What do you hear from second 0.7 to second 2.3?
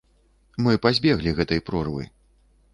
пазбеглі гэтай прорвы.